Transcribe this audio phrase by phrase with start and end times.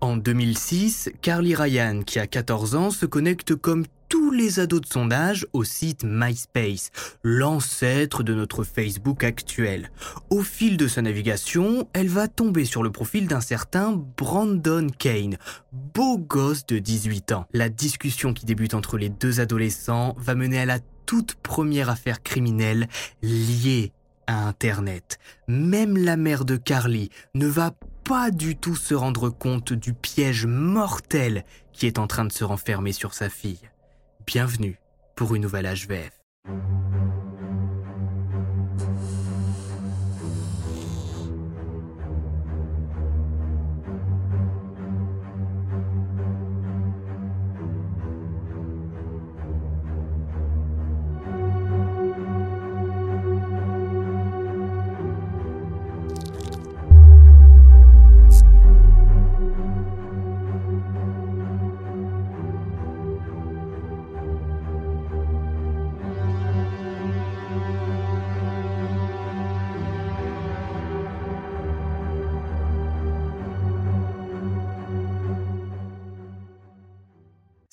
[0.00, 4.86] En 2006, Carly Ryan, qui a 14 ans, se connecte comme tous les ados de
[4.86, 6.90] son âge au site MySpace,
[7.22, 9.90] l'ancêtre de notre Facebook actuel.
[10.30, 15.36] Au fil de sa navigation, elle va tomber sur le profil d'un certain Brandon Kane,
[15.72, 17.46] beau gosse de 18 ans.
[17.52, 22.24] La discussion qui débute entre les deux adolescents va mener à la toute première affaire
[22.24, 22.88] criminelle
[23.22, 23.92] liée
[24.26, 25.18] à Internet.
[25.46, 27.72] Même la mère de Carly ne va
[28.04, 32.44] pas du tout se rendre compte du piège mortel qui est en train de se
[32.44, 33.70] renfermer sur sa fille.
[34.26, 34.78] Bienvenue
[35.16, 36.20] pour une nouvelle HVF.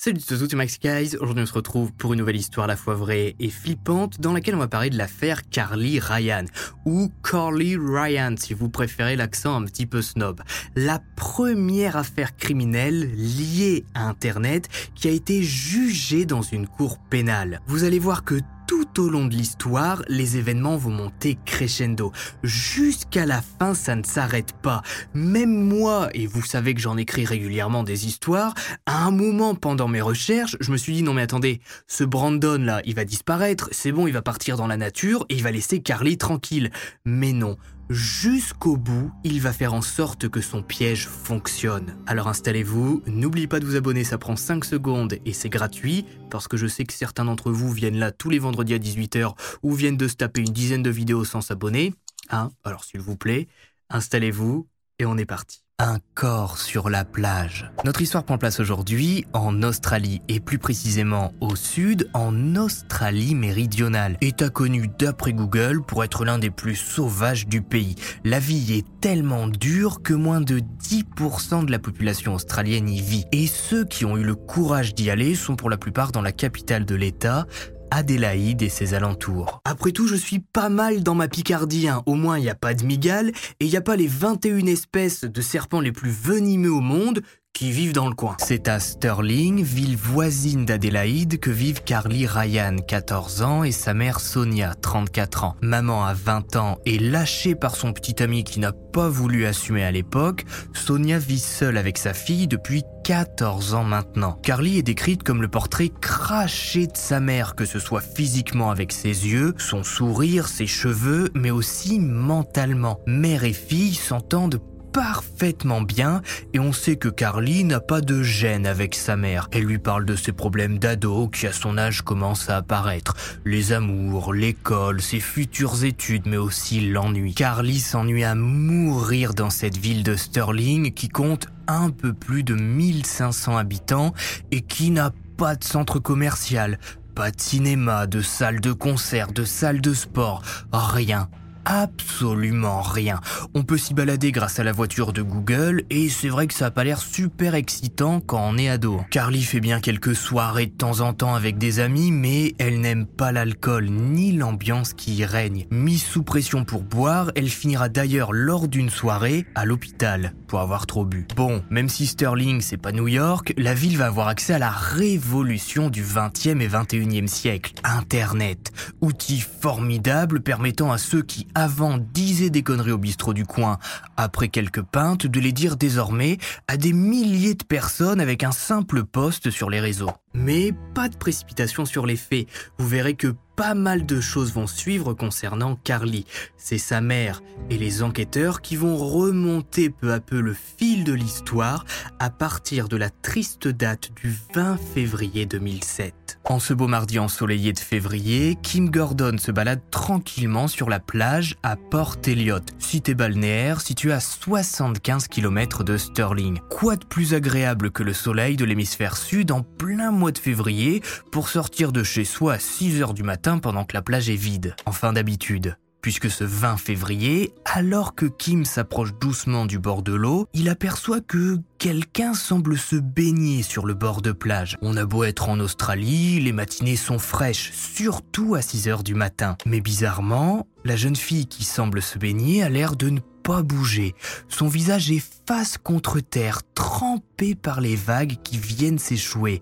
[0.03, 1.15] Salut à tous, c'est Max Guys.
[1.17, 4.33] Aujourd'hui, on se retrouve pour une nouvelle histoire à la fois vraie et flippante dans
[4.33, 6.45] laquelle on va parler de l'affaire Carly Ryan
[6.87, 10.41] ou Carly Ryan si vous préférez l'accent un petit peu snob.
[10.75, 17.61] La première affaire criminelle liée à Internet qui a été jugée dans une cour pénale.
[17.67, 18.39] Vous allez voir que
[18.71, 22.13] tout au long de l'histoire, les événements vont monter crescendo.
[22.41, 24.81] Jusqu'à la fin, ça ne s'arrête pas.
[25.13, 28.53] Même moi, et vous savez que j'en écris régulièrement des histoires,
[28.85, 32.63] à un moment pendant mes recherches, je me suis dit non mais attendez, ce Brandon
[32.63, 35.51] là, il va disparaître, c'est bon, il va partir dans la nature et il va
[35.51, 36.71] laisser Carly tranquille.
[37.03, 37.57] Mais non,
[37.91, 41.97] Jusqu'au bout, il va faire en sorte que son piège fonctionne.
[42.07, 46.47] Alors installez-vous, n'oubliez pas de vous abonner, ça prend 5 secondes et c'est gratuit, parce
[46.47, 49.73] que je sais que certains d'entre vous viennent là tous les vendredis à 18h ou
[49.73, 51.93] viennent de se taper une dizaine de vidéos sans s'abonner.
[52.29, 52.51] Hein?
[52.63, 53.49] Alors s'il vous plaît,
[53.89, 54.69] installez-vous
[54.99, 57.71] et on est parti un corps sur la plage.
[57.85, 64.15] Notre histoire prend place aujourd'hui en Australie et plus précisément au sud, en Australie méridionale.
[64.21, 67.95] État connu d'après Google pour être l'un des plus sauvages du pays.
[68.23, 73.25] La vie est tellement dure que moins de 10% de la population australienne y vit.
[73.31, 76.31] Et ceux qui ont eu le courage d'y aller sont pour la plupart dans la
[76.31, 77.47] capitale de l'État,
[77.91, 79.61] Adélaïde et ses alentours.
[79.65, 82.01] Après tout, je suis pas mal dans ma Picardie, hein.
[82.05, 83.29] au moins il n'y a pas de migales
[83.59, 87.21] et il n'y a pas les 21 espèces de serpents les plus venimeux au monde
[87.53, 88.35] qui vivent dans le coin.
[88.39, 94.19] C'est à Sterling, ville voisine d'Adélaïde, que vivent Carly Ryan, 14 ans, et sa mère
[94.19, 95.55] Sonia, 34 ans.
[95.61, 99.83] Maman a 20 ans et lâchée par son petit ami qui n'a pas voulu assumer
[99.83, 104.39] à l'époque, Sonia vit seule avec sa fille depuis 14 ans maintenant.
[104.43, 108.91] Carly est décrite comme le portrait craché de sa mère, que ce soit physiquement avec
[108.91, 112.99] ses yeux, son sourire, ses cheveux, mais aussi mentalement.
[113.05, 114.59] Mère et fille s'entendent
[114.91, 116.21] parfaitement bien
[116.53, 119.47] et on sait que Carly n'a pas de gêne avec sa mère.
[119.51, 123.15] Elle lui parle de ses problèmes d'ado qui à son âge commencent à apparaître.
[123.45, 127.33] Les amours, l'école, ses futures études mais aussi l'ennui.
[127.33, 132.53] Carly s'ennuie à mourir dans cette ville de Sterling qui compte un peu plus de
[132.53, 134.13] 1500 habitants
[134.51, 136.79] et qui n'a pas de centre commercial,
[137.15, 141.29] pas de cinéma, de salle de concert, de salle de sport, rien
[141.65, 143.19] absolument rien.
[143.53, 146.67] On peut s'y balader grâce à la voiture de Google et c'est vrai que ça
[146.67, 149.01] a pas l'air super excitant quand on est ado.
[149.09, 153.05] Carly fait bien quelques soirées de temps en temps avec des amis mais elle n'aime
[153.05, 155.65] pas l'alcool ni l'ambiance qui y règne.
[155.71, 160.87] Mise sous pression pour boire, elle finira d'ailleurs lors d'une soirée à l'hôpital pour avoir
[160.87, 161.27] trop bu.
[161.35, 164.69] Bon, même si Sterling c'est pas New York, la ville va avoir accès à la
[164.69, 167.73] révolution du 20e et 21e siècle.
[167.83, 168.71] Internet,
[169.01, 173.79] outil formidable permettant à ceux qui avant disaient des conneries au bistrot du coin,
[174.17, 179.03] après quelques pintes, de les dire désormais à des milliers de personnes avec un simple
[179.03, 180.11] post sur les réseaux.
[180.33, 182.47] Mais pas de précipitation sur les faits.
[182.77, 186.25] Vous verrez que pas mal de choses vont suivre concernant Carly.
[186.57, 191.13] C'est sa mère et les enquêteurs qui vont remonter peu à peu le fil de
[191.13, 191.85] l'histoire
[192.19, 196.13] à partir de la triste date du 20 février 2007.
[196.45, 201.55] En ce beau mardi ensoleillé de février, Kim Gordon se balade tranquillement sur la plage
[201.63, 206.59] à Port Elliot, cité balnéaire située à 75 km de Stirling.
[206.69, 211.01] Quoi de plus agréable que le soleil de l'hémisphère sud en plein mois de février
[211.31, 214.35] pour sortir de chez soi à 6 heures du matin pendant que la plage est
[214.35, 215.75] vide, en fin d'habitude.
[216.01, 221.21] Puisque ce 20 février, alors que Kim s'approche doucement du bord de l'eau, il aperçoit
[221.21, 224.77] que quelqu'un semble se baigner sur le bord de plage.
[224.81, 229.15] On a beau être en Australie, les matinées sont fraîches, surtout à 6 heures du
[229.15, 229.57] matin.
[229.65, 234.15] Mais bizarrement, la jeune fille qui semble se baigner a l'air de ne pas bouger.
[234.47, 239.61] Son visage est face contre terre, trempé par les vagues qui viennent s'échouer,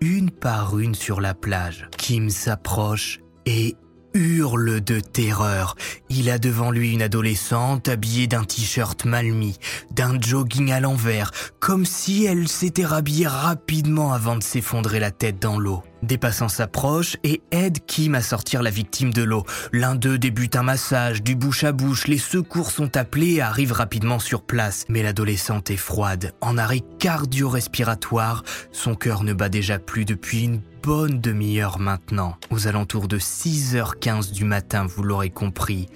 [0.00, 1.88] une par une sur la plage.
[1.96, 3.76] Kim s'approche et
[4.16, 5.76] hurle de terreur.
[6.08, 9.58] Il a devant lui une adolescente habillée d'un t-shirt mal mis,
[9.92, 11.30] d'un jogging à l'envers,
[11.60, 15.82] comme si elle s'était rhabillée rapidement avant de s'effondrer la tête dans l'eau.
[16.02, 19.44] Des passants s'approchent et aident Kim à sortir la victime de l'eau.
[19.72, 23.72] L'un d'eux débute un massage, du bouche à bouche, les secours sont appelés et arrivent
[23.72, 24.84] rapidement sur place.
[24.88, 30.60] Mais l'adolescente est froide, en arrêt cardio-respiratoire, son cœur ne bat déjà plus depuis une
[30.82, 32.36] bonne demi-heure maintenant.
[32.50, 35.86] Aux alentours de 6h15 du matin, vous l'aurez compris,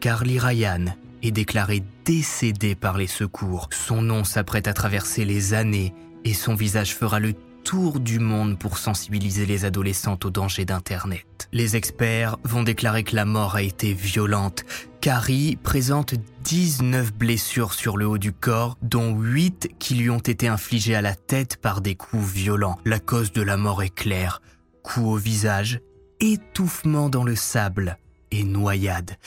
[0.00, 0.84] Carly Ryan
[1.22, 3.68] est déclarée décédée par les secours.
[3.72, 5.92] Son nom s'apprête à traverser les années
[6.24, 7.34] et son visage fera le
[7.68, 11.50] tour du monde pour sensibiliser les adolescentes au danger d'Internet.
[11.52, 14.64] Les experts vont déclarer que la mort a été violente.
[15.02, 20.48] Carrie présente 19 blessures sur le haut du corps, dont 8 qui lui ont été
[20.48, 22.78] infligées à la tête par des coups violents.
[22.86, 24.40] La cause de la mort est claire.
[24.82, 25.82] Coup au visage,
[26.20, 27.98] étouffement dans le sable
[28.30, 29.18] et noyade.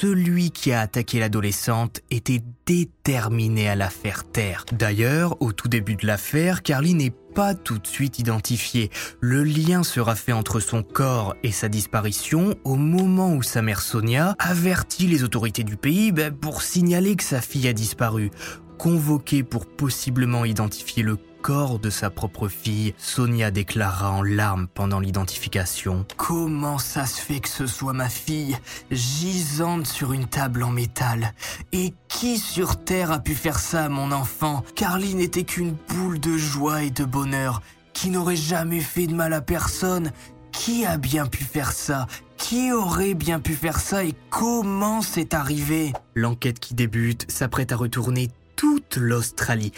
[0.00, 4.64] Celui qui a attaqué l'adolescente était déterminé à la faire taire.
[4.72, 8.90] D'ailleurs, au tout début de l'affaire, Carly n'est pas tout de suite identifiée.
[9.20, 13.80] Le lien sera fait entre son corps et sa disparition au moment où sa mère
[13.80, 18.30] Sonia avertit les autorités du pays ben, pour signaler que sa fille a disparu.
[18.78, 24.98] Convoquée pour possiblement identifier le corps de sa propre fille, Sonia déclara en larmes pendant
[24.98, 26.06] l'identification.
[26.16, 28.56] Comment ça se fait que ce soit ma fille,
[28.90, 31.34] gisante sur une table en métal?
[31.72, 34.64] Et qui sur Terre a pu faire ça mon enfant?
[34.74, 37.60] Carly n'était qu'une boule de joie et de bonheur,
[37.92, 40.12] qui n'aurait jamais fait de mal à personne.
[40.50, 42.06] Qui a bien pu faire ça?
[42.38, 45.92] Qui aurait bien pu faire ça et comment c'est arrivé?
[46.14, 49.72] L'enquête qui débute s'apprête à retourner toute l'Australie,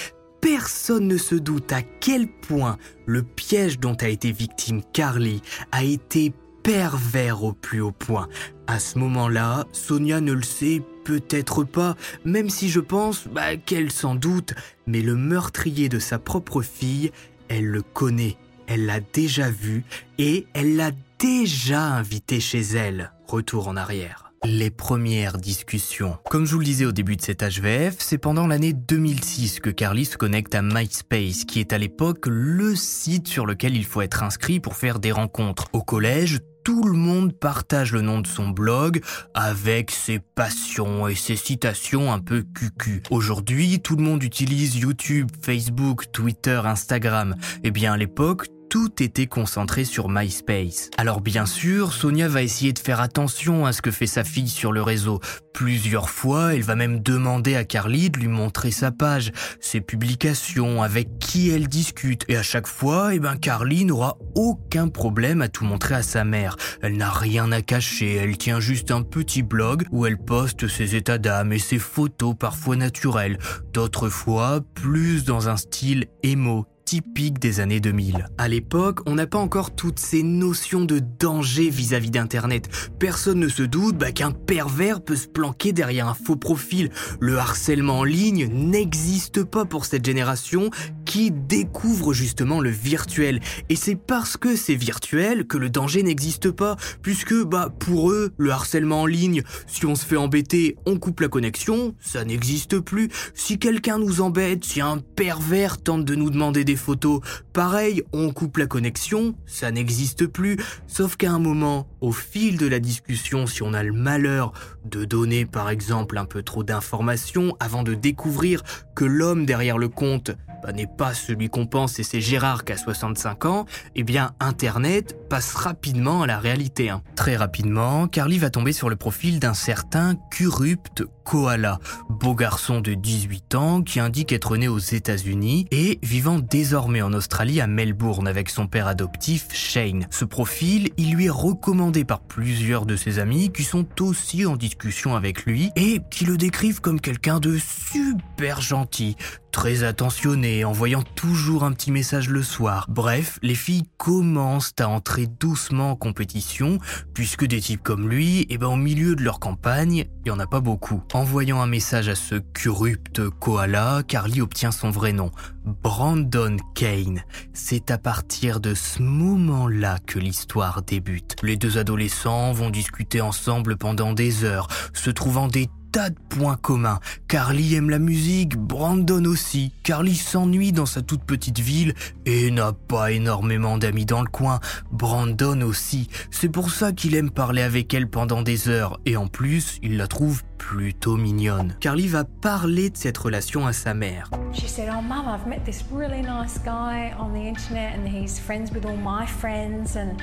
[0.46, 5.82] personne ne se doute à quel point le piège dont a été victime Carly a
[5.82, 6.32] été
[6.62, 8.28] pervers au plus haut point.
[8.68, 13.90] À ce moment-là, Sonia ne le sait peut-être pas, même si je pense bah, qu'elle
[13.90, 14.54] s'en doute,
[14.86, 17.10] mais le meurtrier de sa propre fille,
[17.48, 18.36] elle le connaît,
[18.68, 19.82] elle l'a déjà vu
[20.18, 23.10] et elle l'a déjà invité chez elle.
[23.26, 26.18] Retour en arrière les premières discussions.
[26.30, 29.70] Comme je vous le disais au début de cet HVF, c'est pendant l'année 2006 que
[29.70, 34.02] Carly se connecte à MySpace, qui est à l'époque le site sur lequel il faut
[34.02, 35.66] être inscrit pour faire des rencontres.
[35.72, 39.00] Au collège, tout le monde partage le nom de son blog
[39.34, 43.02] avec ses passions et ses citations un peu cucu.
[43.10, 47.36] Aujourd'hui, tout le monde utilise YouTube, Facebook, Twitter, Instagram.
[47.62, 50.90] Eh bien, à l'époque, tout était concentré sur MySpace.
[50.96, 54.48] Alors bien sûr, Sonia va essayer de faire attention à ce que fait sa fille
[54.48, 55.20] sur le réseau.
[55.52, 60.82] Plusieurs fois, elle va même demander à Carly de lui montrer sa page, ses publications,
[60.82, 62.24] avec qui elle discute.
[62.28, 66.24] Et à chaque fois, eh ben Carly n'aura aucun problème à tout montrer à sa
[66.24, 66.56] mère.
[66.82, 70.94] Elle n'a rien à cacher, elle tient juste un petit blog où elle poste ses
[70.94, 73.38] états d'âme et ses photos parfois naturelles.
[73.72, 78.28] D'autres fois, plus dans un style émo, typique des années 2000.
[78.38, 82.70] À l'époque, on n'a pas encore toutes ces notions de danger vis-à-vis d'Internet.
[83.00, 86.90] Personne ne se doute bah, qu'un pervers peut se planquer derrière un faux profil.
[87.20, 90.70] Le harcèlement en ligne n'existe pas pour cette génération
[91.06, 93.40] qui découvre justement le virtuel.
[93.70, 98.32] Et c'est parce que c'est virtuel que le danger n'existe pas, puisque bah pour eux,
[98.36, 102.80] le harcèlement en ligne, si on se fait embêter, on coupe la connexion, ça n'existe
[102.80, 103.08] plus.
[103.32, 107.20] Si quelqu'un nous embête, si un pervers tente de nous demander des photos.
[107.52, 112.66] Pareil, on coupe la connexion, ça n'existe plus, sauf qu'à un moment, au fil de
[112.66, 114.52] la discussion, si on a le malheur
[114.84, 118.62] de donner par exemple un peu trop d'informations avant de découvrir
[118.94, 120.32] que l'homme derrière le compte
[120.62, 124.32] bah, n'est pas celui qu'on pense et c'est Gérard qui a 65 ans, eh bien
[124.40, 126.90] Internet passe rapidement à la réalité.
[126.90, 127.02] Hein.
[127.16, 132.94] Très rapidement, Carly va tomber sur le profil d'un certain Kurupt Koala, beau garçon de
[132.94, 138.28] 18 ans qui indique être né aux États-Unis et vivant désormais en Australie à Melbourne
[138.28, 140.06] avec son père adoptif Shane.
[140.10, 144.56] Ce profil, il lui est recommandé par plusieurs de ses amis qui sont aussi en
[144.56, 149.16] discussion avec lui et qui le décrivent comme quelqu'un de super gentil,
[149.56, 152.84] très attentionné, journée, envoyant toujours un petit message le soir.
[152.90, 156.78] Bref, les filles commencent à entrer doucement en compétition,
[157.14, 160.38] puisque des types comme lui, eh ben, au milieu de leur campagne, il n'y en
[160.38, 161.02] a pas beaucoup.
[161.14, 165.30] Envoyant un message à ce corrupte koala, Carly obtient son vrai nom,
[165.64, 167.22] Brandon Kane.
[167.54, 171.36] C'est à partir de ce moment-là que l'histoire débute.
[171.42, 176.56] Les deux adolescents vont discuter ensemble pendant des heures, se trouvant des tas de points
[176.56, 177.00] communs.
[177.28, 179.72] Carly aime la musique, Brandon aussi.
[179.82, 184.60] Carly s'ennuie dans sa toute petite ville et n'a pas énormément d'amis dans le coin.
[184.92, 186.08] Brandon aussi.
[186.30, 189.96] C'est pour ça qu'il aime parler avec elle pendant des heures et en plus, il
[189.96, 191.76] la trouve plutôt mignonne.
[191.80, 194.30] Carly va parler de cette relation à sa mère.
[194.52, 198.38] She said, "Oh, mum, I've met this really nice guy on the internet, and he's
[198.38, 200.16] friends with all my friends, and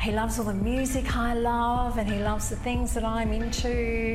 [0.00, 3.68] he loves all the music I love, and he loves the things that I'm into,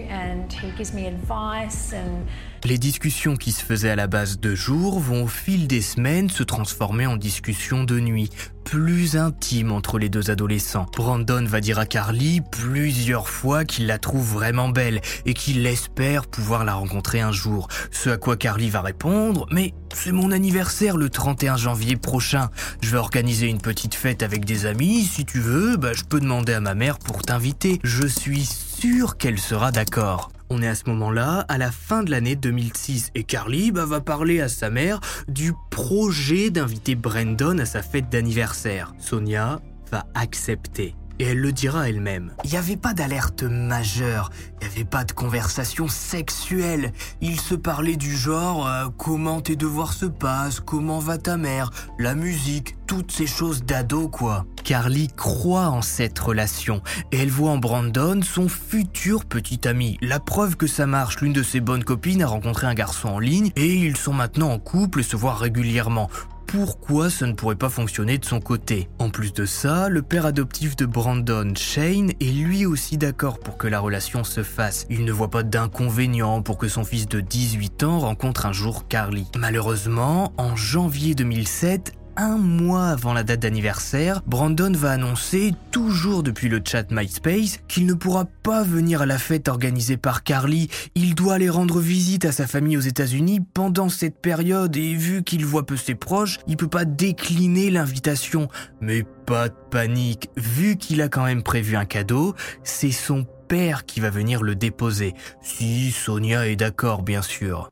[0.09, 2.27] and he gives me advice and."
[2.63, 6.29] Les discussions qui se faisaient à la base de jour vont au fil des semaines
[6.29, 8.29] se transformer en discussions de nuit,
[8.63, 10.87] plus intimes entre les deux adolescents.
[10.95, 16.27] Brandon va dire à Carly plusieurs fois qu'il la trouve vraiment belle et qu'il espère
[16.27, 17.67] pouvoir la rencontrer un jour.
[17.91, 22.49] Ce à quoi Carly va répondre Mais c'est mon anniversaire le 31 janvier prochain.
[22.81, 25.03] Je vais organiser une petite fête avec des amis.
[25.03, 27.79] Si tu veux, bah, je peux demander à ma mère pour t'inviter.
[27.83, 30.31] Je suis sûr qu'elle sera d'accord.
[30.49, 33.99] On est à ce moment-là, à la fin de l'année 2006, et Carly bah, va
[33.99, 38.93] parler à sa mère du projet d'inviter Brandon à sa fête d'anniversaire.
[38.97, 39.59] Sonia
[39.91, 40.95] va accepter.
[41.19, 42.33] Et elle le dira elle-même.
[42.43, 44.29] Il n'y avait pas d'alerte majeure,
[44.61, 46.93] il n'y avait pas de conversation sexuelle.
[47.21, 51.71] Ils se parlaient du genre euh, comment tes devoirs se passent, comment va ta mère,
[51.99, 54.45] la musique, toutes ces choses d'ado quoi.
[54.63, 56.81] Carly croit en cette relation
[57.11, 59.97] et elle voit en Brandon son futur petit ami.
[60.01, 63.19] La preuve que ça marche, l'une de ses bonnes copines a rencontré un garçon en
[63.19, 66.09] ligne et ils sont maintenant en couple et se voient régulièrement
[66.47, 68.87] pourquoi ça ne pourrait pas fonctionner de son côté.
[68.99, 73.57] En plus de ça, le père adoptif de Brandon, Shane, est lui aussi d'accord pour
[73.57, 74.87] que la relation se fasse.
[74.89, 78.87] Il ne voit pas d'inconvénient pour que son fils de 18 ans rencontre un jour
[78.87, 79.27] Carly.
[79.37, 86.49] Malheureusement, en janvier 2007, un mois avant la date d'anniversaire, Brandon va annoncer, toujours depuis
[86.49, 90.67] le chat MySpace, qu'il ne pourra pas venir à la fête organisée par Carly.
[90.95, 95.23] Il doit aller rendre visite à sa famille aux États-Unis pendant cette période et vu
[95.23, 98.47] qu'il voit peu ses proches, il peut pas décliner l'invitation.
[98.81, 102.33] Mais pas de panique, vu qu'il a quand même prévu un cadeau,
[102.63, 105.13] c'est son père qui va venir le déposer.
[105.41, 107.69] Si Sonia est d'accord, bien sûr.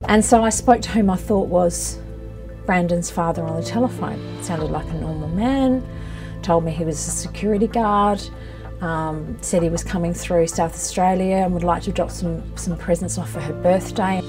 [2.65, 4.19] Brandon's father on the telephone.
[4.41, 5.83] Sounded like a normal man.
[6.41, 8.21] Told me he was a security guard.
[8.81, 12.77] Um, said he was coming through South Australia and would like to drop some, some
[12.77, 14.21] presents off for her birthday.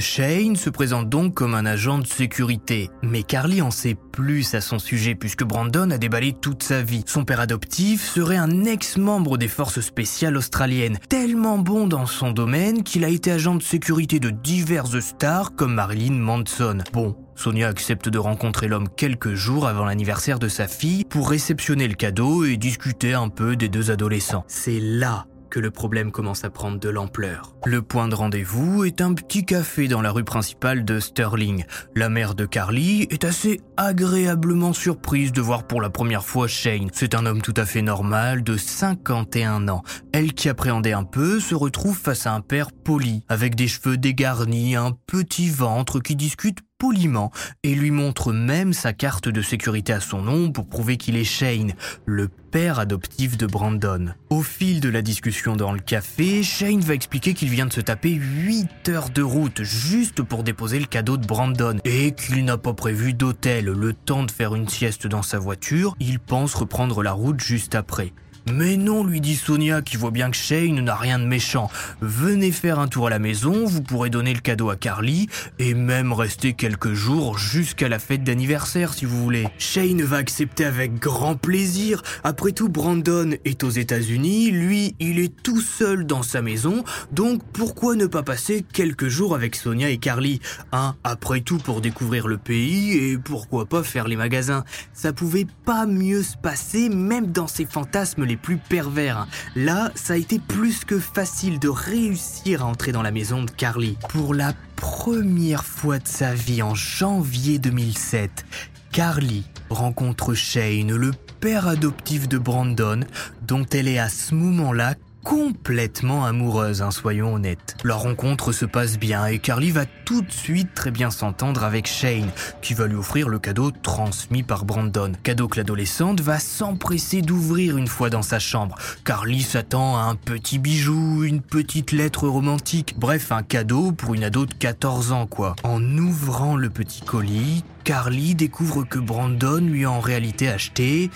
[0.00, 4.62] Shane se présente donc comme un agent de sécurité, mais Carly en sait plus à
[4.62, 7.04] son sujet puisque Brandon a déballé toute sa vie.
[7.06, 12.82] Son père adoptif serait un ex-membre des forces spéciales australiennes, tellement bon dans son domaine
[12.82, 16.78] qu'il a été agent de sécurité de diverses stars comme Marilyn Manson.
[16.94, 21.88] Bon, Sonia accepte de rencontrer l'homme quelques jours avant l'anniversaire de sa fille pour réceptionner
[21.88, 24.44] le cadeau et discuter un peu des deux adolescents.
[24.46, 27.56] C'est là que le problème commence à prendre de l'ampleur.
[27.64, 31.64] Le point de rendez-vous est un petit café dans la rue principale de Sterling.
[31.96, 36.90] La mère de Carly est assez agréablement surprise de voir pour la première fois Shane.
[36.92, 39.82] C'est un homme tout à fait normal de 51 ans.
[40.12, 43.96] Elle qui appréhendait un peu se retrouve face à un père poli, avec des cheveux
[43.96, 47.30] dégarnis, un petit ventre qui discute poliment
[47.62, 51.24] et lui montre même sa carte de sécurité à son nom pour prouver qu'il est
[51.24, 51.74] Shane,
[52.06, 54.14] le père adoptif de Brandon.
[54.30, 57.82] Au fil de la discussion dans le café, Shane va expliquer qu'il vient de se
[57.82, 62.56] taper 8 heures de route juste pour déposer le cadeau de Brandon et qu'il n'a
[62.56, 67.02] pas prévu d'hôtel le temps de faire une sieste dans sa voiture, il pense reprendre
[67.02, 68.14] la route juste après.
[68.52, 71.70] Mais non, lui dit Sonia, qui voit bien que Shane n'a rien de méchant.
[72.00, 75.28] Venez faire un tour à la maison, vous pourrez donner le cadeau à Carly,
[75.58, 79.48] et même rester quelques jours jusqu'à la fête d'anniversaire si vous voulez.
[79.58, 82.02] Shane va accepter avec grand plaisir.
[82.24, 87.42] Après tout, Brandon est aux États-Unis, lui, il est tout seul dans sa maison, donc
[87.52, 90.40] pourquoi ne pas passer quelques jours avec Sonia et Carly?
[90.72, 94.64] Hein, après tout pour découvrir le pays et pourquoi pas faire les magasins.
[94.92, 99.26] Ça pouvait pas mieux se passer, même dans ses fantasmes les plus pervers.
[99.54, 103.50] Là, ça a été plus que facile de réussir à entrer dans la maison de
[103.50, 103.96] Carly.
[104.08, 108.44] Pour la première fois de sa vie en janvier 2007,
[108.92, 113.00] Carly rencontre Shane, le père adoptif de Brandon,
[113.46, 114.94] dont elle est à ce moment-là
[115.24, 117.76] complètement amoureuse, hein, soyons honnêtes.
[117.84, 121.86] Leur rencontre se passe bien et Carly va tout de suite très bien s'entendre avec
[121.86, 122.30] Shane,
[122.62, 125.12] qui va lui offrir le cadeau transmis par Brandon.
[125.22, 128.76] Cadeau que l'adolescente va s'empresser d'ouvrir une fois dans sa chambre.
[129.04, 134.24] Carly s'attend à un petit bijou, une petite lettre romantique, bref, un cadeau pour une
[134.24, 135.56] ado de 14 ans quoi.
[135.62, 141.10] En ouvrant le petit colis, Carly découvre que Brandon lui a en réalité acheté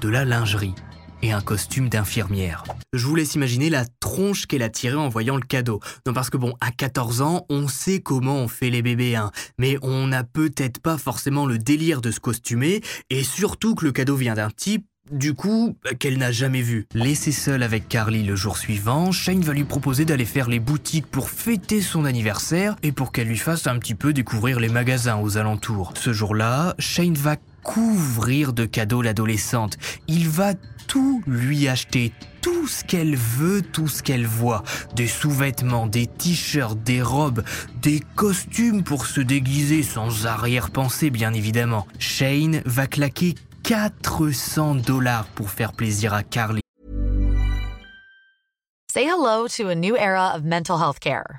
[0.00, 0.74] de la lingerie
[1.22, 2.64] et un costume d'infirmière.
[2.92, 5.80] Je vous laisse imaginer la tronche qu'elle a tirée en voyant le cadeau.
[6.06, 9.30] Non parce que bon, à 14 ans, on sait comment on fait les bébés, hein,
[9.58, 13.92] mais on n'a peut-être pas forcément le délire de se costumer, et surtout que le
[13.92, 16.86] cadeau vient d'un type du coup, qu'elle n'a jamais vu.
[16.94, 21.06] Laissée seule avec Carly le jour suivant, Shane va lui proposer d'aller faire les boutiques
[21.06, 25.18] pour fêter son anniversaire et pour qu'elle lui fasse un petit peu découvrir les magasins
[25.18, 25.92] aux alentours.
[25.96, 29.76] Ce jour-là, Shane va couvrir de cadeaux l'adolescente.
[30.06, 30.54] Il va
[30.86, 34.64] tout lui acheter, tout ce qu'elle veut, tout ce qu'elle voit.
[34.96, 37.44] Des sous-vêtements, des t-shirts, des robes,
[37.82, 41.86] des costumes pour se déguiser sans arrière-pensée bien évidemment.
[41.98, 43.34] Shane va claquer
[43.64, 46.62] 400 dollars pour faire plaisir à Carly.
[48.90, 51.38] Say hello to a new era of mental health care.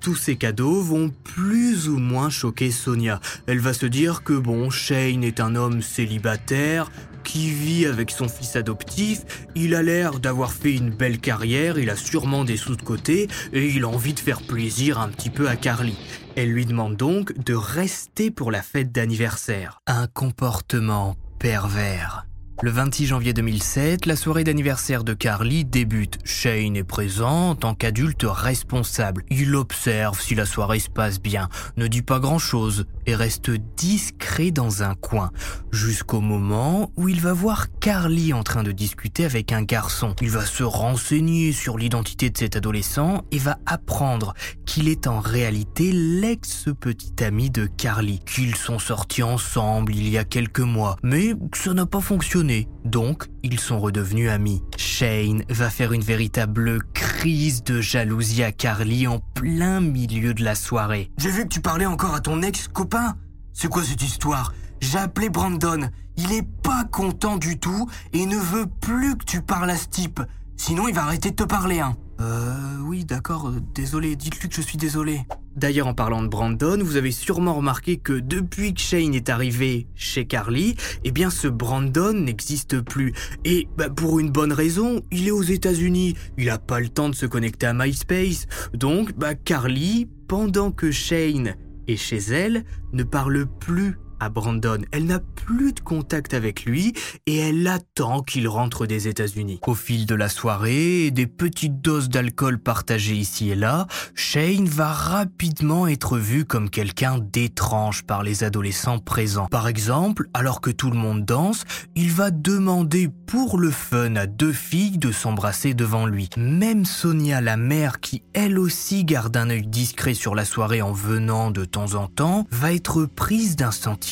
[0.00, 3.20] Tous ces cadeaux vont plus ou moins choquer Sonia.
[3.46, 6.90] Elle va se dire que bon, Shane est un homme célibataire,
[7.26, 9.22] qui vit avec son fils adoptif,
[9.56, 13.26] il a l'air d'avoir fait une belle carrière, il a sûrement des sous de côté
[13.52, 15.96] et il a envie de faire plaisir un petit peu à Carly.
[16.36, 19.80] Elle lui demande donc de rester pour la fête d'anniversaire.
[19.88, 22.26] Un comportement pervers.
[22.62, 26.16] Le 26 janvier 2007, la soirée d'anniversaire de Carly débute.
[26.24, 29.24] Shane est présent en tant qu'adulte responsable.
[29.28, 34.52] Il observe si la soirée se passe bien, ne dit pas grand-chose et reste discret
[34.52, 35.32] dans un coin,
[35.70, 40.14] jusqu'au moment où il va voir Carly en train de discuter avec un garçon.
[40.22, 44.32] Il va se renseigner sur l'identité de cet adolescent et va apprendre
[44.64, 50.24] qu'il est en réalité l'ex-petit ami de Carly, qu'ils sont sortis ensemble il y a
[50.24, 52.45] quelques mois, mais que ça n'a pas fonctionné
[52.84, 54.62] donc ils sont redevenus amis.
[54.76, 60.54] Shane va faire une véritable crise de jalousie à Carly en plein milieu de la
[60.54, 61.10] soirée.
[61.18, 63.16] J'ai vu que tu parlais encore à ton ex-copain
[63.52, 64.52] C'est quoi cette histoire?
[64.80, 65.90] J'ai appelé Brandon.
[66.16, 69.88] Il est pas content du tout et ne veut plus que tu parles à ce
[69.88, 70.20] type.
[70.56, 71.96] Sinon, il va arrêter de te parler, hein.
[72.20, 75.20] Euh, oui, d'accord, euh, désolé, dites-lui que je suis désolé.
[75.54, 79.86] D'ailleurs, en parlant de Brandon, vous avez sûrement remarqué que depuis que Shane est arrivé
[79.94, 83.12] chez Carly, eh bien ce Brandon n'existe plus.
[83.44, 87.08] Et bah, pour une bonne raison, il est aux États-Unis, il a pas le temps
[87.10, 88.46] de se connecter à MySpace.
[88.72, 91.54] Donc, bah, Carly, pendant que Shane
[91.86, 94.78] est chez elle, ne parle plus à Brandon.
[94.92, 96.94] Elle n'a plus de contact avec lui
[97.26, 99.60] et elle attend qu'il rentre des États-Unis.
[99.66, 104.66] Au fil de la soirée et des petites doses d'alcool partagées ici et là, Shane
[104.66, 109.46] va rapidement être vu comme quelqu'un d'étrange par les adolescents présents.
[109.46, 114.26] Par exemple, alors que tout le monde danse, il va demander pour le fun à
[114.26, 116.30] deux filles de s'embrasser devant lui.
[116.36, 120.92] Même Sonia, la mère, qui elle aussi garde un œil discret sur la soirée en
[120.92, 124.05] venant de temps en temps, va être prise d'un sentiment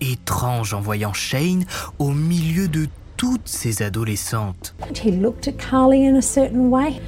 [0.00, 1.64] étrange en voyant Shane
[1.98, 4.74] au milieu de toutes ces adolescentes.
[4.94, 7.00] He looked at Carly in a certain way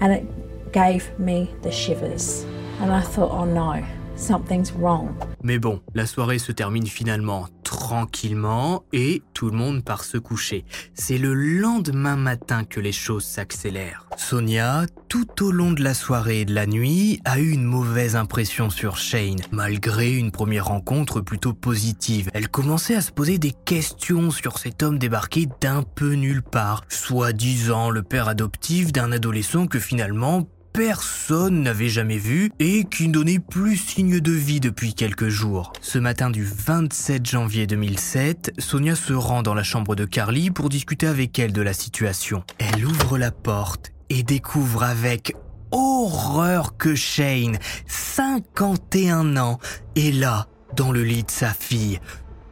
[0.00, 0.24] and it
[0.72, 2.44] gave me the shivers.
[2.80, 3.82] And I thought, oh no,
[4.20, 5.08] something's wrong.
[5.42, 10.64] Mais bon, la soirée se termine finalement tranquillement et tout le monde part se coucher.
[10.94, 14.06] C'est le lendemain matin que les choses s'accélèrent.
[14.16, 18.16] Sonia, tout au long de la soirée et de la nuit, a eu une mauvaise
[18.16, 22.28] impression sur Shane, malgré une première rencontre plutôt positive.
[22.34, 26.84] Elle commençait à se poser des questions sur cet homme débarqué d'un peu nulle part,
[26.88, 33.12] soi-disant le père adoptif d'un adolescent que finalement personne n'avait jamais vu et qui ne
[33.12, 35.72] donnait plus signe de vie depuis quelques jours.
[35.80, 40.68] Ce matin du 27 janvier 2007, Sonia se rend dans la chambre de Carly pour
[40.68, 42.44] discuter avec elle de la situation.
[42.58, 45.34] Elle ouvre la porte et découvre avec
[45.70, 49.58] horreur que Shane, 51 ans,
[49.96, 52.00] est là, dans le lit de sa fille,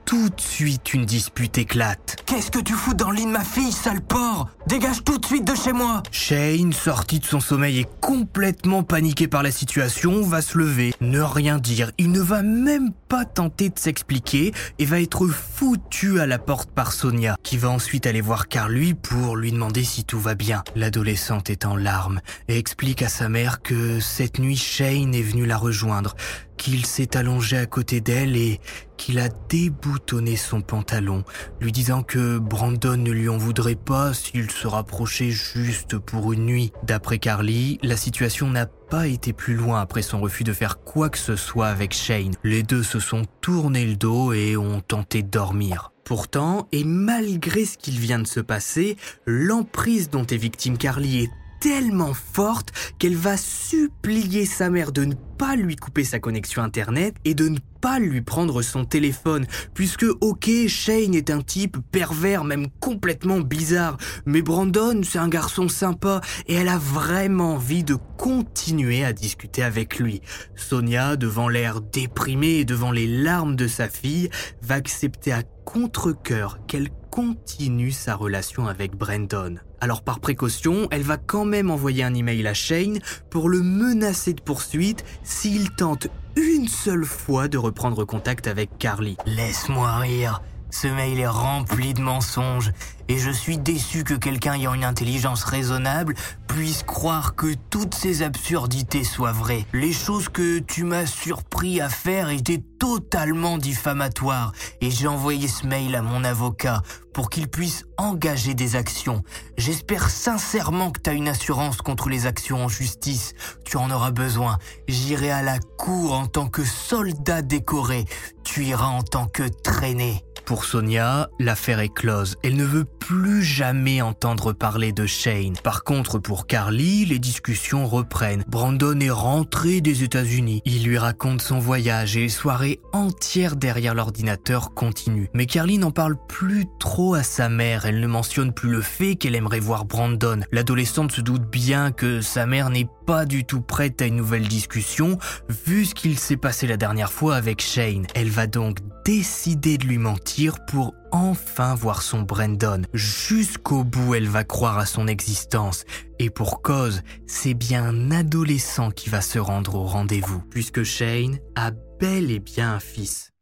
[0.09, 2.17] tout de suite une dispute éclate.
[2.25, 4.49] Qu'est-ce que tu fous dans le lit de ma fille, sale porc?
[4.67, 9.29] Dégage tout de suite de chez moi Shane, sorti de son sommeil et complètement paniqué
[9.29, 11.91] par la situation, va se lever, ne rien dire.
[11.99, 16.71] Il ne va même pas tenter de s'expliquer et va être foutu à la porte
[16.71, 20.63] par Sonia, qui va ensuite aller voir Carl pour lui demander si tout va bien.
[20.75, 25.45] L'adolescente est en larmes et explique à sa mère que cette nuit Shane est venu
[25.45, 26.17] la rejoindre
[26.59, 28.61] qu'il s'est allongé à côté d'elle et
[28.99, 31.25] qu'il a déboutonné son pantalon,
[31.61, 36.45] lui disant que Brandon ne lui en voudrait pas s'il se rapprochait juste pour une
[36.45, 36.73] nuit.
[36.83, 41.09] D'après Carly, la situation n'a pas été plus loin après son refus de faire quoi
[41.09, 42.35] que ce soit avec Shane.
[42.45, 45.93] Les deux se sont tournés le dos et ont tenté de dormir.
[46.05, 51.31] Pourtant, et malgré ce qu'il vient de se passer, l'emprise dont est victime Carly est
[51.61, 57.15] tellement forte qu'elle va supplier sa mère de ne pas lui couper sa connexion Internet
[57.25, 62.43] et de ne pas lui prendre son téléphone, puisque ok, Shane est un type pervers,
[62.43, 67.97] même complètement bizarre, mais Brandon, c'est un garçon sympa, et elle a vraiment envie de
[68.17, 70.23] continuer à discuter avec lui.
[70.57, 74.29] Sonia, devant l'air déprimé et devant les larmes de sa fille,
[74.61, 79.57] va accepter à contre-coeur qu'elle continue sa relation avec Brandon.
[79.81, 82.99] Alors par précaution, elle va quand même envoyer un email à Shane
[83.31, 89.17] pour le menacer de poursuite s'il tente une seule fois de reprendre contact avec Carly.
[89.27, 90.43] Laisse-moi rire.
[90.71, 92.73] Ce mail est rempli de mensonges
[93.09, 96.15] et je suis déçu que quelqu'un ayant une intelligence raisonnable
[96.47, 99.65] puisse croire que toutes ces absurdités soient vraies.
[99.73, 105.67] Les choses que tu m'as surpris à faire étaient totalement diffamatoires et j'ai envoyé ce
[105.67, 106.83] mail à mon avocat
[107.15, 109.23] pour qu'il puisse engager des actions.
[109.57, 113.35] J'espère sincèrement que tu as une assurance contre les actions en justice.
[113.65, 114.59] Tu en auras besoin.
[114.87, 118.05] J'irai à la cour en tant que soldat décoré.
[118.45, 120.25] Tu iras en tant que traîné.
[120.49, 122.37] Pour Sonia, l'affaire est close.
[122.43, 125.59] Elle ne veut plus jamais entendre parler de Shane.
[125.63, 128.45] Par contre, pour Carly, les discussions reprennent.
[128.49, 130.63] Brandon est rentré des États-Unis.
[130.65, 135.29] Il lui raconte son voyage et les soirées entières derrière l'ordinateur continuent.
[135.35, 137.85] Mais Carly n'en parle plus trop à sa mère.
[137.85, 140.41] Elle ne mentionne plus le fait qu'elle aimerait voir Brandon.
[140.51, 144.49] L'adolescente se doute bien que sa mère n'est pas du tout prête à une nouvelle
[144.49, 145.19] discussion
[145.67, 148.07] vu ce qu'il s'est passé la dernière fois avec Shane.
[148.15, 150.38] Elle va donc décider de lui mentir
[150.69, 152.83] pour enfin voir son Brandon.
[152.95, 155.85] Jusqu'au bout, elle va croire à son existence.
[156.19, 161.39] Et pour cause, c'est bien un adolescent qui va se rendre au rendez-vous, puisque Shane
[161.57, 163.33] a bel et bien un fils.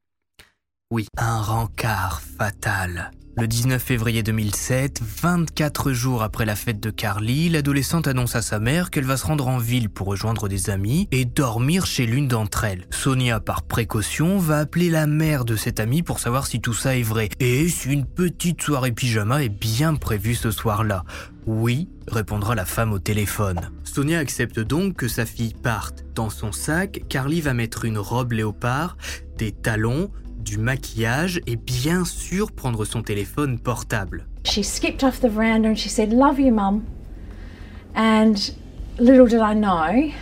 [0.90, 3.10] Oui, un rencard fatal.
[3.38, 8.58] Le 19 février 2007, 24 jours après la fête de Carly, l'adolescente annonce à sa
[8.60, 12.28] mère qu'elle va se rendre en ville pour rejoindre des amis et dormir chez l'une
[12.28, 12.86] d'entre elles.
[12.88, 16.96] Sonia, par précaution, va appeler la mère de cette amie pour savoir si tout ça
[16.96, 21.04] est vrai et si une petite soirée pyjama est bien prévue ce soir-là.
[21.44, 23.70] Oui, répondra la femme au téléphone.
[23.84, 26.06] Sonia accepte donc que sa fille parte.
[26.14, 28.96] Dans son sac, Carly va mettre une robe léopard,
[29.36, 30.10] des talons,
[30.46, 34.26] du maquillage et bien sûr prendre son téléphone portable.
[34.44, 36.84] She skipped off the veranda and she said, Love you, mum.
[37.94, 38.36] And
[38.98, 40.12] little did I know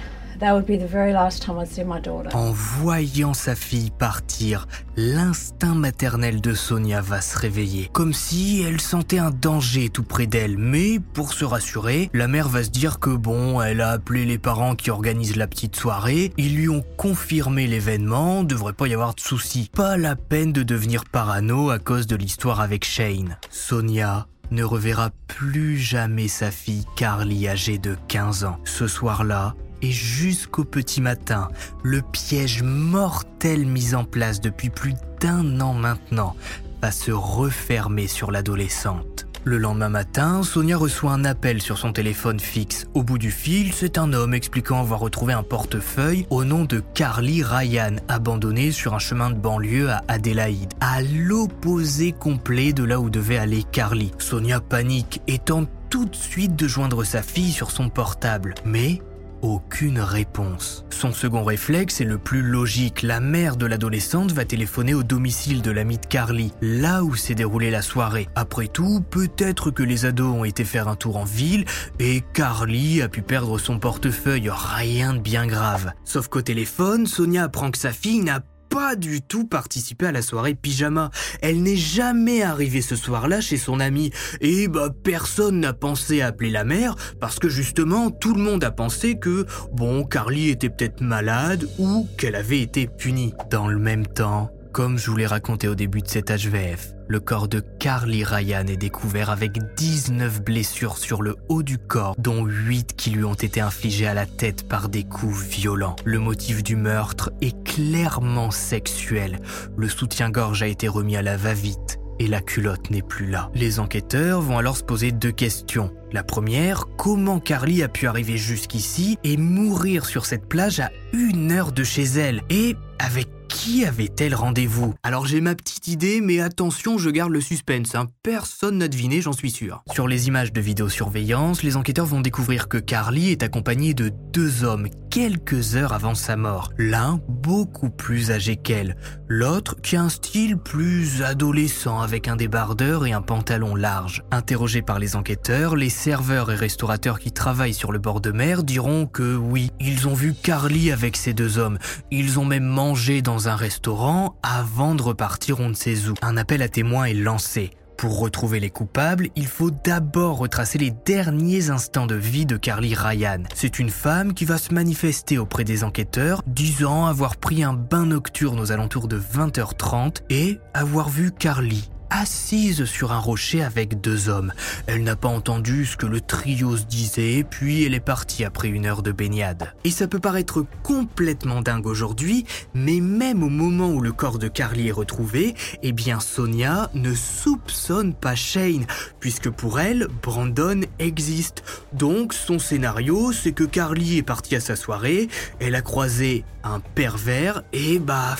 [2.34, 8.80] En voyant sa fille partir, l'instinct maternel de Sonia va se réveiller, comme si elle
[8.80, 10.58] sentait un danger tout près d'elle.
[10.58, 14.38] Mais pour se rassurer, la mère va se dire que bon, elle a appelé les
[14.38, 19.14] parents qui organisent la petite soirée, ils lui ont confirmé l'événement, devrait pas y avoir
[19.14, 19.70] de soucis.
[19.74, 23.38] Pas la peine de devenir parano à cause de l'histoire avec Shane.
[23.50, 28.58] Sonia ne reverra plus jamais sa fille Carly âgée de 15 ans.
[28.64, 31.48] Ce soir-là, et jusqu'au petit matin,
[31.82, 36.36] le piège mortel mis en place depuis plus d'un an maintenant
[36.80, 39.26] va se refermer sur l'adolescente.
[39.44, 42.86] Le lendemain matin, Sonia reçoit un appel sur son téléphone fixe.
[42.94, 46.82] Au bout du fil, c'est un homme expliquant avoir retrouvé un portefeuille au nom de
[46.94, 53.00] Carly Ryan, abandonné sur un chemin de banlieue à Adélaïde, à l'opposé complet de là
[53.00, 54.12] où devait aller Carly.
[54.18, 58.54] Sonia panique et tente tout de suite de joindre sa fille sur son portable.
[58.64, 59.02] Mais
[59.44, 60.86] aucune réponse.
[60.88, 63.02] Son second réflexe est le plus logique.
[63.02, 67.34] La mère de l'adolescente va téléphoner au domicile de l'ami de Carly, là où s'est
[67.34, 68.28] déroulée la soirée.
[68.34, 71.66] Après tout, peut-être que les ados ont été faire un tour en ville
[71.98, 75.92] et Carly a pu perdre son portefeuille, rien de bien grave.
[76.04, 78.40] Sauf qu'au téléphone, Sonia apprend que sa fille n'a
[78.74, 81.12] pas du tout participé à la soirée pyjama.
[81.40, 84.10] Elle n'est jamais arrivée ce soir-là chez son ami.
[84.40, 88.64] Et bah personne n'a pensé à appeler la mère parce que justement tout le monde
[88.64, 93.32] a pensé que bon Carly était peut-être malade ou qu'elle avait été punie.
[93.48, 97.20] Dans le même temps, comme je vous l'ai raconté au début de cet HVF, le
[97.20, 102.44] corps de Carly Ryan est découvert avec 19 blessures sur le haut du corps, dont
[102.44, 105.94] 8 qui lui ont été infligées à la tête par des coups violents.
[106.04, 109.38] Le motif du meurtre est clairement sexuel.
[109.76, 113.52] Le soutien-gorge a été remis à la va-vite et la culotte n'est plus là.
[113.54, 115.92] Les enquêteurs vont alors se poser deux questions.
[116.10, 121.52] La première, comment Carly a pu arriver jusqu'ici et mourir sur cette plage à une
[121.52, 122.42] heure de chez elle?
[122.50, 124.94] Et avec qui avait-elle rendez-vous?
[125.04, 127.94] Alors j'ai ma petite idée, mais attention, je garde le suspense.
[127.94, 128.08] Hein.
[128.24, 129.84] Personne n'a deviné, j'en suis sûr.
[129.92, 134.64] Sur les images de vidéosurveillance, les enquêteurs vont découvrir que Carly est accompagnée de deux
[134.64, 136.72] hommes quelques heures avant sa mort.
[136.76, 138.96] L'un beaucoup plus âgé qu'elle,
[139.28, 144.24] l'autre qui a un style plus adolescent avec un débardeur et un pantalon large.
[144.32, 148.64] Interrogés par les enquêteurs, les serveurs et restaurateurs qui travaillent sur le bord de mer
[148.64, 151.78] diront que oui, ils ont vu Carly avec ces deux hommes.
[152.10, 156.14] Ils ont même mangé dans un restaurant avant de repartir on ne sait où.
[156.22, 157.70] Un appel à témoins est lancé.
[157.96, 162.94] Pour retrouver les coupables, il faut d'abord retracer les derniers instants de vie de Carly
[162.94, 163.42] Ryan.
[163.54, 168.06] C'est une femme qui va se manifester auprès des enquêteurs, disant avoir pris un bain
[168.06, 174.28] nocturne aux alentours de 20h30 et avoir vu Carly assise sur un rocher avec deux
[174.28, 174.52] hommes.
[174.86, 178.68] Elle n'a pas entendu ce que le trio se disait, puis elle est partie après
[178.68, 179.74] une heure de baignade.
[179.82, 184.48] Et ça peut paraître complètement dingue aujourd'hui, mais même au moment où le corps de
[184.48, 188.86] Carly est retrouvé, eh bien Sonia ne soupçonne pas Shane,
[189.18, 191.64] puisque pour elle, Brandon existe.
[191.92, 196.80] Donc son scénario, c'est que Carly est partie à sa soirée, elle a croisé un
[196.80, 198.36] pervers et bah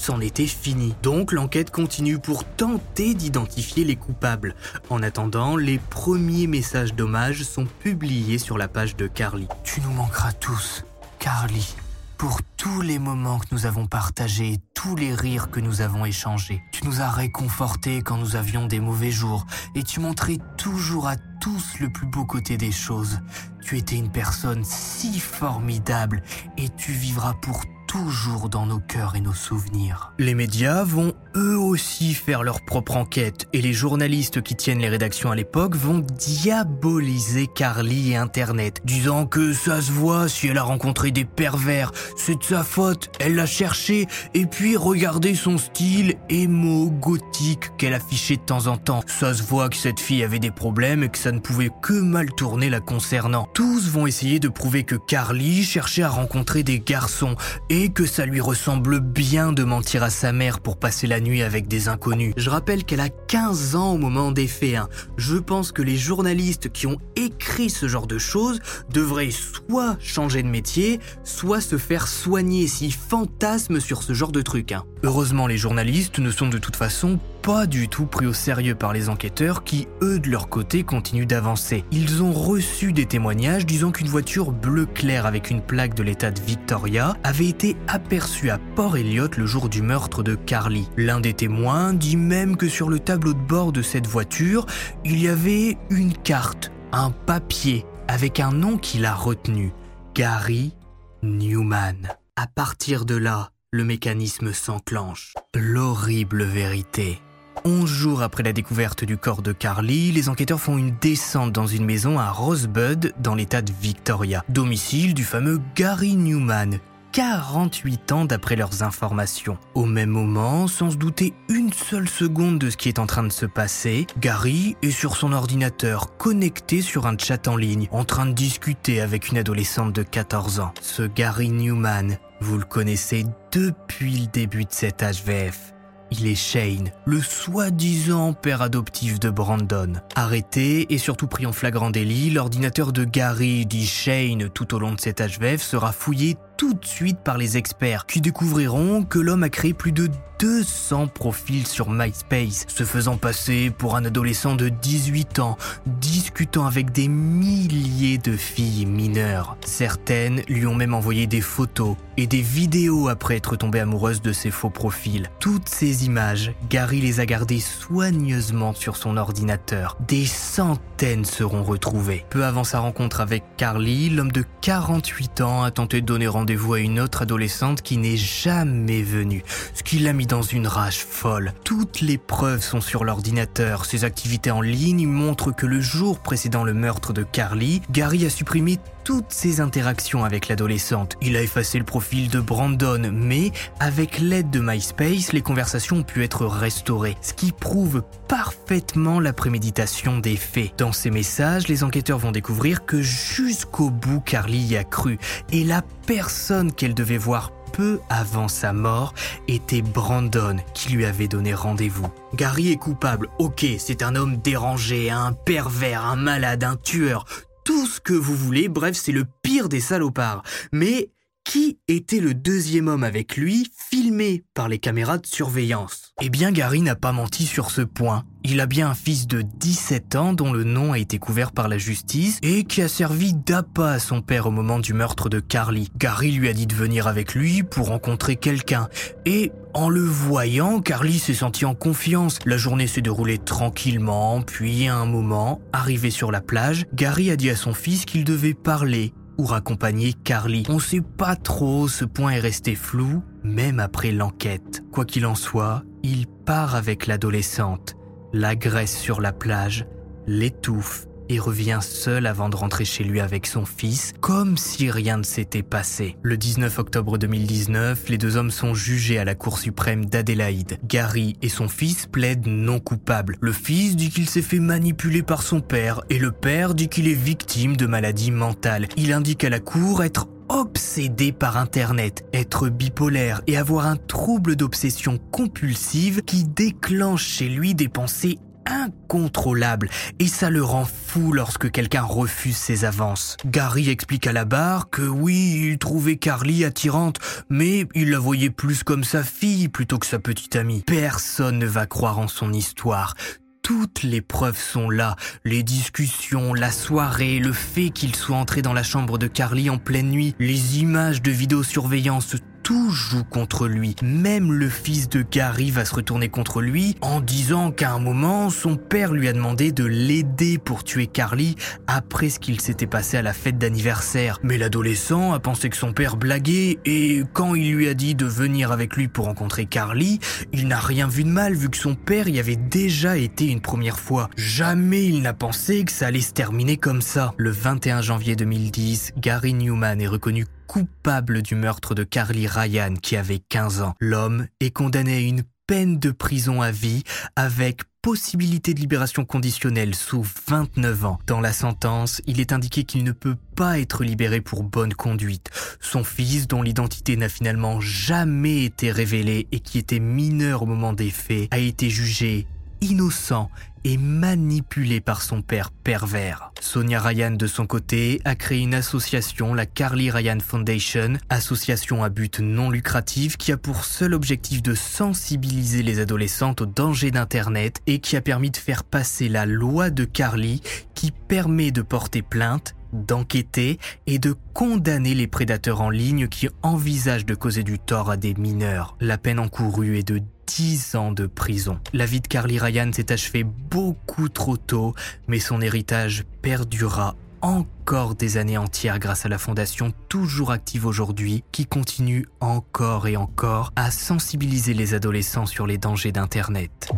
[0.00, 0.94] c'en était fini.
[1.02, 4.54] Donc l'enquête continue pour tenter d'identifier les coupables.
[4.88, 9.46] En attendant, les premiers messages d'hommage sont publiés sur la page de Carly.
[9.62, 10.86] Tu nous manqueras tous,
[11.18, 11.74] Carly,
[12.16, 16.62] pour tous les moments que nous avons partagés, tous les rires que nous avons échangés.
[16.72, 21.16] Tu nous as réconfortés quand nous avions des mauvais jours et tu montrais toujours à
[21.42, 23.20] tous le plus beau côté des choses.
[23.62, 26.22] Tu étais une personne si formidable
[26.56, 30.12] et tu vivras pour toujours dans nos cœurs et nos souvenirs.
[30.16, 34.88] Les médias vont eux aussi faire leur propre enquête et les journalistes qui tiennent les
[34.88, 40.58] rédactions à l'époque vont diaboliser Carly et Internet, disant que ça se voit si elle
[40.58, 45.58] a rencontré des pervers, c'est de sa faute, elle l'a cherché, et puis regardez son
[45.58, 49.02] style émo gothique qu'elle affichait de temps en temps.
[49.08, 51.94] Ça se voit que cette fille avait des problèmes et que ça ne pouvait que
[51.94, 53.48] mal tourner la concernant.
[53.52, 57.34] Tous vont essayer de prouver que Carly cherchait à rencontrer des garçons
[57.68, 61.42] et que ça lui ressemble bien de mentir à sa mère pour passer la nuit
[61.42, 62.34] avec des inconnus.
[62.36, 64.76] Je rappelle qu'elle a 15 ans au moment des faits.
[64.76, 64.88] Hein.
[65.16, 68.60] Je pense que les journalistes qui ont écrit ce genre de choses
[68.92, 74.42] devraient soit changer de métier, soit se faire soigner s'ils fantasment sur ce genre de
[74.42, 74.72] truc.
[74.72, 74.84] Hein.
[75.02, 78.92] Heureusement, les journalistes ne sont de toute façon pas du tout pris au sérieux par
[78.92, 81.84] les enquêteurs qui, eux, de leur côté, continuent d'avancer.
[81.90, 86.30] Ils ont reçu des témoignages disant qu'une voiture bleu clair avec une plaque de l'état
[86.30, 90.88] de Victoria avait été aperçue à Port Elliott le jour du meurtre de Carly.
[90.96, 94.66] L'un des témoins dit même que sur le tableau de bord de cette voiture,
[95.04, 99.72] il y avait une carte, un papier avec un nom qu'il a retenu,
[100.14, 100.74] Gary
[101.22, 102.08] Newman.
[102.36, 105.34] À partir de là, le mécanisme s'enclenche.
[105.54, 107.20] L'horrible vérité.
[107.64, 111.66] Onze jours après la découverte du corps de Carly, les enquêteurs font une descente dans
[111.66, 116.78] une maison à Rosebud, dans l'état de Victoria, domicile du fameux Gary Newman,
[117.12, 119.58] 48 ans d'après leurs informations.
[119.74, 123.24] Au même moment, sans se douter une seule seconde de ce qui est en train
[123.24, 128.04] de se passer, Gary est sur son ordinateur, connecté sur un chat en ligne, en
[128.04, 130.72] train de discuter avec une adolescente de 14 ans.
[130.80, 135.74] Ce Gary Newman, vous le connaissez depuis le début de cet HVF.
[136.12, 139.94] Il est Shane, le soi-disant père adoptif de Brandon.
[140.16, 144.92] Arrêté et surtout pris en flagrant délit, l'ordinateur de Gary, dit Shane, tout au long
[144.92, 149.44] de cet HVF, sera fouillé tout de suite par les experts qui découvriront que l'homme
[149.44, 154.68] a créé plus de 200 profils sur MySpace, se faisant passer pour un adolescent de
[154.68, 159.56] 18 ans, discutant avec des milliers de filles mineures.
[159.64, 164.32] Certaines lui ont même envoyé des photos et des vidéos après être tombée amoureuse de
[164.32, 165.30] ses faux profils.
[165.40, 169.96] Toutes ces images, Gary les a gardées soigneusement sur son ordinateur.
[170.08, 172.24] Des centaines seront retrouvées.
[172.30, 176.49] Peu avant sa rencontre avec Carly, l'homme de 48 ans a tenté de donner rendez-vous
[176.50, 180.98] à une autre adolescente qui n'est jamais venue, ce qui l'a mis dans une rage
[180.98, 181.52] folle.
[181.64, 183.84] Toutes les preuves sont sur l'ordinateur.
[183.84, 188.30] Ses activités en ligne montrent que le jour précédant le meurtre de Carly, Gary a
[188.30, 191.16] supprimé toutes ses interactions avec l'adolescente.
[191.20, 196.02] Il a effacé le profil de Brandon, mais avec l'aide de MySpace, les conversations ont
[196.02, 200.72] pu être restaurées, ce qui prouve parfaitement la préméditation des faits.
[200.78, 205.18] Dans ces messages, les enquêteurs vont découvrir que jusqu'au bout, Carly y a cru,
[205.50, 209.14] et la personne qu'elle devait voir peu avant sa mort
[209.48, 212.08] était Brandon qui lui avait donné rendez-vous.
[212.34, 217.24] Gary est coupable, ok, c'est un homme dérangé, un pervers, un malade, un tueur,
[217.64, 220.42] tout ce que vous voulez, bref, c'est le pire des salopards.
[220.72, 221.10] Mais
[221.44, 226.12] qui était le deuxième homme avec lui, filmé par les caméras de surveillance?
[226.22, 228.24] Eh bien, Gary n'a pas menti sur ce point.
[228.44, 231.68] Il a bien un fils de 17 ans dont le nom a été couvert par
[231.68, 235.40] la justice et qui a servi d'appât à son père au moment du meurtre de
[235.40, 235.90] Carly.
[235.96, 238.88] Gary lui a dit de venir avec lui pour rencontrer quelqu'un.
[239.24, 242.38] Et en le voyant, Carly s'est sentie en confiance.
[242.46, 247.36] La journée s'est déroulée tranquillement, puis à un moment, arrivé sur la plage, Gary a
[247.36, 249.12] dit à son fils qu'il devait parler
[249.44, 250.64] raccompagner Carly.
[250.68, 254.82] On sait pas trop, ce point est resté flou, même après l'enquête.
[254.92, 257.96] Quoi qu'il en soit, il part avec l'adolescente,
[258.32, 259.86] l'agresse sur la plage,
[260.26, 265.16] l'étouffe et revient seul avant de rentrer chez lui avec son fils, comme si rien
[265.16, 266.16] ne s'était passé.
[266.22, 270.78] Le 19 octobre 2019, les deux hommes sont jugés à la Cour suprême d'Adélaïde.
[270.84, 273.36] Gary et son fils plaident non coupables.
[273.40, 277.06] Le fils dit qu'il s'est fait manipuler par son père et le père dit qu'il
[277.06, 278.88] est victime de maladie mentale.
[278.96, 284.56] Il indique à la Cour être obsédé par Internet, être bipolaire et avoir un trouble
[284.56, 288.38] d'obsession compulsive qui déclenche chez lui des pensées
[288.70, 293.36] incontrôlable et ça le rend fou lorsque quelqu'un refuse ses avances.
[293.44, 298.50] Gary explique à la barre que oui, il trouvait Carly attirante, mais il la voyait
[298.50, 300.82] plus comme sa fille plutôt que sa petite amie.
[300.86, 303.14] Personne ne va croire en son histoire.
[303.62, 308.72] Toutes les preuves sont là, les discussions, la soirée, le fait qu'il soit entré dans
[308.72, 312.36] la chambre de Carly en pleine nuit, les images de vidéosurveillance,
[312.70, 313.96] tout joue contre lui.
[314.00, 318.48] Même le fils de Gary va se retourner contre lui en disant qu'à un moment,
[318.48, 321.56] son père lui a demandé de l'aider pour tuer Carly
[321.88, 324.38] après ce qu'il s'était passé à la fête d'anniversaire.
[324.44, 328.26] Mais l'adolescent a pensé que son père blaguait et quand il lui a dit de
[328.26, 330.20] venir avec lui pour rencontrer Carly,
[330.52, 333.60] il n'a rien vu de mal vu que son père y avait déjà été une
[333.60, 334.30] première fois.
[334.36, 337.34] Jamais il n'a pensé que ça allait se terminer comme ça.
[337.36, 343.16] Le 21 janvier 2010, Gary Newman est reconnu coupable du meurtre de Carly Ryan qui
[343.16, 343.94] avait 15 ans.
[343.98, 347.02] L'homme est condamné à une peine de prison à vie
[347.34, 351.18] avec possibilité de libération conditionnelle sous 29 ans.
[351.26, 355.50] Dans la sentence, il est indiqué qu'il ne peut pas être libéré pour bonne conduite.
[355.80, 360.92] Son fils, dont l'identité n'a finalement jamais été révélée et qui était mineur au moment
[360.92, 362.46] des faits, a été jugé
[362.80, 363.50] innocent
[363.84, 366.52] et manipulé par son père pervers.
[366.60, 372.08] Sonia Ryan, de son côté, a créé une association, la Carly Ryan Foundation, association à
[372.08, 377.80] but non lucratif qui a pour seul objectif de sensibiliser les adolescentes aux dangers d'Internet
[377.86, 380.60] et qui a permis de faire passer la loi de Carly
[380.94, 387.26] qui permet de porter plainte d'enquêter et de condamner les prédateurs en ligne qui envisagent
[387.26, 388.96] de causer du tort à des mineurs.
[389.00, 391.78] La peine encourue est de 10 ans de prison.
[391.92, 394.94] La vie de Carly Ryan s'est achevée beaucoup trop tôt,
[395.28, 401.44] mais son héritage perdura encore des années entières grâce à la fondation toujours active aujourd'hui
[401.52, 406.90] qui continue encore et encore à sensibiliser les adolescents sur les dangers d'Internet.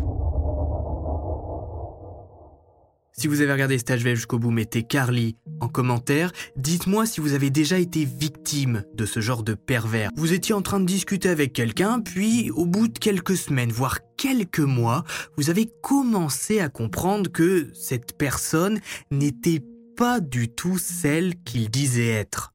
[3.14, 6.32] Si vous avez regardé Stage Web jusqu'au bout, mettez Carly en commentaire.
[6.56, 10.10] Dites-moi si vous avez déjà été victime de ce genre de pervers.
[10.16, 13.98] Vous étiez en train de discuter avec quelqu'un, puis au bout de quelques semaines, voire
[14.16, 15.04] quelques mois,
[15.36, 19.62] vous avez commencé à comprendre que cette personne n'était
[19.96, 22.54] pas du tout celle qu'il disait être.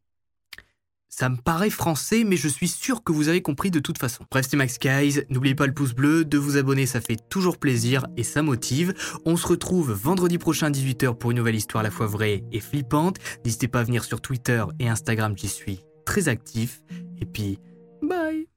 [1.19, 4.23] Ça me paraît français, mais je suis sûr que vous avez compris de toute façon.
[4.29, 5.23] Bref, c'est Max Guys.
[5.31, 8.93] N'oubliez pas le pouce bleu, de vous abonner, ça fait toujours plaisir et ça motive.
[9.25, 12.43] On se retrouve vendredi prochain à 18h pour une nouvelle histoire à la fois vraie
[12.51, 13.17] et flippante.
[13.43, 16.83] N'hésitez pas à venir sur Twitter et Instagram, j'y suis très actif.
[17.19, 17.57] Et puis,
[18.03, 18.47] bye